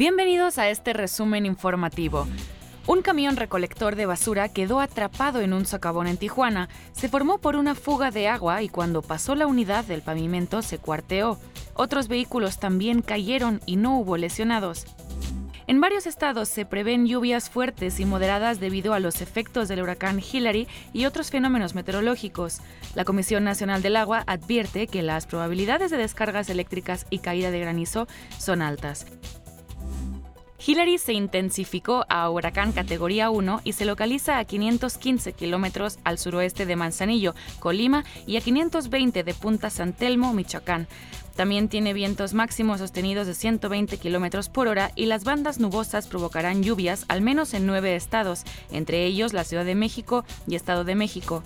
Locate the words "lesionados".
14.16-14.86